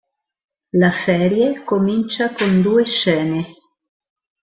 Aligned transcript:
La 0.79 0.89
serie 0.89 1.63
comincia 1.63 2.33
con 2.33 2.63
due 2.63 2.83
scene. 2.85 3.45